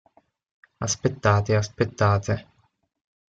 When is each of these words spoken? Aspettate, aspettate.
Aspettate, 0.77 1.55
aspettate. 1.55 2.35